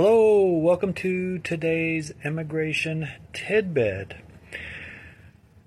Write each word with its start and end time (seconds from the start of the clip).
Hello, 0.00 0.44
welcome 0.44 0.94
to 0.94 1.40
today's 1.40 2.12
immigration 2.24 3.08
tidbit. 3.32 4.14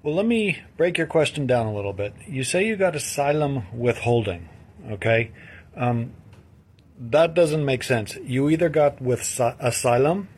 Well, 0.02 0.16
let 0.16 0.26
me 0.26 0.62
break 0.78 0.98
your 0.98 1.06
question 1.06 1.46
down 1.46 1.66
a 1.66 1.76
little 1.76 1.92
bit. 1.92 2.14
You 2.26 2.46
say 2.46 2.66
you 2.66 2.78
got 2.78 2.96
asylum 2.96 3.66
withholding, 3.78 4.48
okay? 4.90 5.32
Um, 5.76 6.14
that 6.98 7.34
doesn't 7.34 7.66
make 7.66 7.84
sense. 7.84 8.16
You 8.24 8.50
either 8.50 8.70
got 8.70 9.02
with 9.02 9.20
asylum 9.60 10.30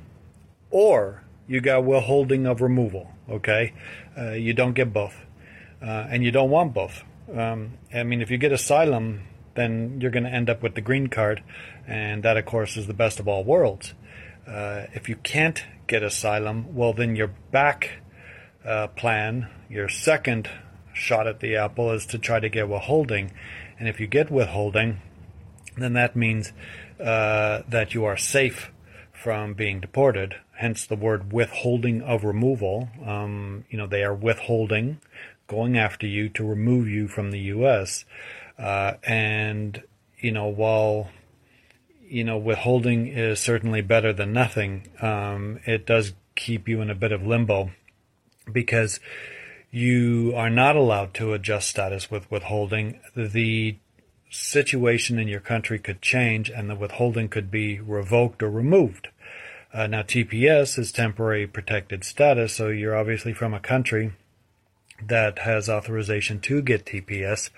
or 0.72 1.22
you 1.48 1.62
got 1.62 1.86
withholding 1.86 2.48
of 2.48 2.62
removal, 2.62 3.12
okay? 3.30 3.74
Uh, 4.18 4.32
you 4.32 4.56
don't 4.56 4.74
get 4.74 4.92
both. 4.92 5.14
Uh, 5.84 6.08
and 6.10 6.24
you 6.24 6.32
don't 6.32 6.50
want 6.50 6.74
both. 6.74 7.04
Um, 7.32 7.78
I 7.94 8.02
mean, 8.02 8.24
if 8.24 8.32
you 8.32 8.40
get 8.40 8.52
asylum, 8.52 9.22
then 9.56 10.00
you're 10.02 10.12
going 10.12 10.24
to 10.24 10.30
end 10.30 10.50
up 10.50 10.64
with 10.64 10.76
the 10.76 10.82
green 10.82 11.08
card, 11.08 11.44
and 11.88 12.24
that, 12.24 12.38
of 12.38 12.46
course, 12.46 12.78
is 12.78 12.88
the 12.88 12.94
best 12.94 13.20
of 13.20 13.28
all 13.28 13.44
worlds. 13.44 13.94
Uh, 14.48 14.88
if 14.94 15.08
you 15.08 15.16
can't 15.16 15.64
get 15.88 16.04
asylum, 16.04 16.76
well, 16.76 16.94
then 16.94 17.16
your 17.16 17.32
back 17.52 18.00
uh, 18.66 18.88
plan, 18.88 19.50
your 19.70 19.90
second 19.90 20.50
shot 20.94 21.28
at 21.28 21.40
the 21.40 21.56
apple, 21.56 21.92
is 21.92 22.06
to 22.08 22.18
try 22.18 22.40
to 22.40 22.50
get 22.50 22.68
withholding. 22.68 23.32
And 23.80 23.88
if 23.88 24.00
you 24.00 24.08
get 24.08 24.32
withholding, 24.32 25.02
then 25.78 25.94
that 25.94 26.16
means 26.16 26.54
uh, 27.00 27.64
that 27.68 27.94
you 27.94 28.06
are 28.06 28.18
safe 28.18 28.72
from 29.12 29.54
being 29.54 29.80
deported. 29.80 30.36
Hence 30.56 30.86
the 30.86 30.96
word 30.96 31.34
withholding 31.34 32.02
of 32.02 32.24
removal. 32.24 32.90
Um, 33.06 33.66
you 33.70 33.78
know, 33.78 33.88
they 33.88 34.04
are 34.04 34.14
withholding, 34.14 35.00
going 35.48 35.78
after 35.78 36.08
you 36.08 36.30
to 36.30 36.44
remove 36.46 36.88
you 36.88 37.08
from 37.08 37.32
the 37.32 37.40
U.S. 37.40 38.06
Uh, 38.58 38.94
and, 39.04 39.84
you 40.18 40.32
know, 40.32 40.48
while, 40.48 41.10
you 42.08 42.24
know, 42.24 42.38
withholding 42.38 43.08
is 43.08 43.40
certainly 43.40 43.82
better 43.82 44.14
than 44.14 44.34
nothing, 44.34 44.90
um, 45.02 45.60
it 45.66 45.86
does 45.86 46.14
keep 46.36 46.68
you 46.68 46.82
in 46.82 46.90
a 46.90 46.96
bit 46.96 47.12
of 47.12 47.26
limbo 47.26 47.72
because 48.52 49.00
you 49.72 50.34
are 50.36 50.50
not 50.50 50.76
allowed 50.76 51.14
to 51.16 51.34
adjust 51.34 51.70
status 51.70 52.10
with 52.12 52.30
withholding. 52.30 53.00
The 53.16 53.78
situation 54.30 55.20
in 55.20 55.28
your 55.28 55.40
country 55.40 55.80
could 55.80 56.02
change 56.02 56.50
and 56.50 56.70
the 56.70 56.76
withholding 56.76 57.30
could 57.30 57.52
be 57.52 57.80
revoked 57.80 58.42
or 58.42 58.50
removed. 58.50 59.10
Uh, 59.74 59.88
now, 59.88 60.04
TPS 60.04 60.78
is 60.78 60.92
temporary 60.92 61.48
protected 61.48 62.04
status, 62.04 62.54
so 62.54 62.68
you're 62.68 62.96
obviously 62.96 63.34
from 63.34 63.56
a 63.56 63.60
country 63.60 64.12
that 65.02 65.40
has 65.40 65.70
authorization 65.70 66.40
to 66.42 66.62
get 66.62 66.86
TPS. 66.86 67.50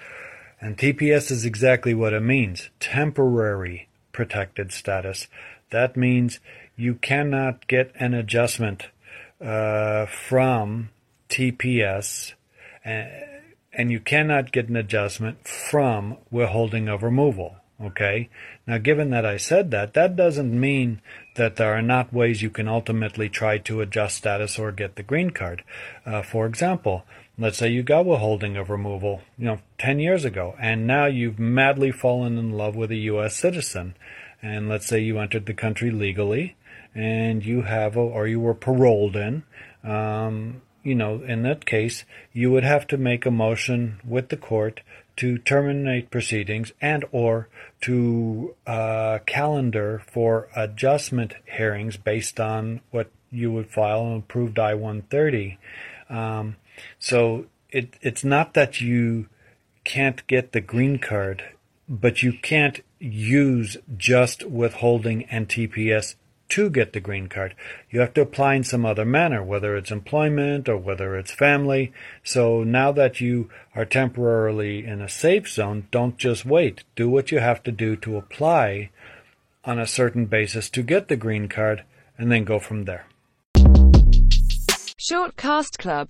And 0.61 0.78
TPS 0.78 1.31
is 1.31 1.45
exactly 1.45 1.94
what 1.94 2.14
it 2.14 2.22
means 2.22 2.69
temporary 2.80 3.89
protected 4.11 4.72
status. 4.72 5.27
That 5.72 5.97
means 5.97 6.39
you 6.75 6.95
cannot 6.95 7.67
get 7.67 7.92
an 7.95 8.14
adjustment 8.14 8.88
uh, 9.42 10.05
from 10.05 10.89
TPS, 11.30 12.33
and, 12.83 13.09
and 13.73 13.92
you 13.92 13.99
cannot 13.99 14.52
get 14.52 14.70
an 14.70 14.75
adjustment 14.75 15.47
from 15.47 16.17
withholding 16.31 16.88
of 16.88 17.03
removal. 17.03 17.58
Okay? 17.81 18.30
Now, 18.66 18.78
given 18.78 19.09
that 19.09 19.26
I 19.26 19.38
said 19.38 19.72
that, 19.72 19.94
that 19.94 20.16
doesn't 20.16 20.58
mean 20.58 21.02
that 21.36 21.58
there 21.58 21.73
are 21.73 21.82
not 21.82 22.14
ways 22.14 22.42
you 22.42 22.50
can 22.50 22.67
ultimately 22.67 23.30
try 23.30 23.58
to 23.59 23.82
adjust 23.82 24.17
status 24.17 24.58
or 24.58 24.72
get 24.72 24.95
the 24.95 25.04
green 25.04 25.32
card. 25.32 25.64
Uh, 26.06 26.22
for 26.22 26.45
example, 26.45 27.04
let's 27.38 27.58
say 27.58 27.70
you 27.70 27.84
got 27.84 28.06
withholding 28.06 28.56
of 28.56 28.70
removal, 28.70 29.22
you 29.38 29.45
know, 29.45 29.59
10 29.78 30.00
years 30.00 30.23
ago, 30.23 30.56
and 30.59 30.88
now 30.88 31.06
you've 31.06 31.40
madly 31.40 31.92
fallen 31.92 32.38
in 32.38 32.52
love 32.52 32.76
with 32.76 32.92
a 32.92 32.95
U.S. 32.95 33.36
citizen. 33.36 33.95
And 34.42 34.70
let's 34.70 34.86
say 34.88 35.00
you 35.00 35.20
entered 35.20 35.45
the 35.45 35.54
country 35.54 35.92
legally 35.92 36.56
and 36.94 37.44
you 37.44 37.64
have, 37.64 37.98
a, 37.98 38.00
or 38.00 38.28
you 38.28 38.39
were 38.39 38.54
paroled 38.54 39.16
in, 39.16 39.44
um, 39.84 40.62
you 40.86 40.95
know, 40.95 41.22
in 41.28 41.41
that 41.44 41.66
case, 41.66 42.05
you 42.31 42.52
would 42.52 42.64
have 42.64 42.86
to 42.88 42.97
make 42.97 43.25
a 43.25 43.31
motion 43.31 44.00
with 44.08 44.30
the 44.30 44.37
court 44.37 44.82
to 45.17 45.37
terminate 45.39 46.11
proceedings 46.11 46.73
and 46.80 47.04
or 47.11 47.49
to 47.82 48.54
uh, 48.67 49.17
calendar 49.26 50.04
for 50.11 50.48
adjustment 50.55 51.33
hearings 51.45 51.98
based 51.98 52.39
on 52.39 52.82
what 52.92 53.10
you 53.32 53.52
would 53.52 53.70
file 53.70 54.05
an 54.05 54.17
approved 54.17 54.60
I-130. 54.60 55.58
Um, 56.10 56.58
so 56.99 57.45
it, 57.71 57.95
it's 58.02 58.23
not 58.23 58.54
that 58.54 58.80
you 58.80 59.27
can't 59.83 60.26
get 60.27 60.52
the 60.52 60.61
green 60.61 60.99
card, 60.99 61.43
but 61.89 62.21
you 62.21 62.33
can't 62.33 62.81
use 62.99 63.77
just 63.98 64.45
withholding 64.48 65.23
and 65.26 65.48
TPS 65.48 66.15
to 66.50 66.70
get 66.70 66.94
the 66.94 67.00
green 67.00 67.28
card. 67.28 67.56
You 67.89 68.00
have 68.02 68.14
to 68.16 68.22
apply 68.22 68.56
in 68.56 68.64
some 68.64 68.86
other 68.86 69.06
manner, 69.06 69.44
whether 69.44 69.76
it's 69.76 69.92
employment 69.92 70.70
or 70.70 70.78
whether 70.78 71.16
it's 71.16 71.32
family. 71.32 71.92
So 72.23 72.64
now 72.64 72.92
that 72.94 73.20
you 73.20 73.50
are 73.76 73.86
temporarily 73.86 74.86
in 74.86 75.02
a 75.02 75.10
safe 75.10 75.48
zone, 75.48 75.88
don't 75.92 76.17
just 76.17 76.45
wait. 76.45 76.84
Do 76.95 77.10
what 77.10 77.32
you 77.32 77.39
have 77.39 77.64
to 77.64 77.72
do 77.72 77.95
to 77.98 78.17
apply 78.17 78.89
on 79.64 79.80
a 79.80 79.88
certain 79.88 80.26
basis 80.26 80.70
to 80.70 80.84
get 80.84 81.08
the 81.08 81.16
green 81.16 81.48
card 81.48 81.84
and 82.17 82.32
then 82.32 82.44
go 82.44 82.60
from 82.60 82.86
there. 82.86 83.08
Shortcast 84.98 85.78
Club 85.78 86.04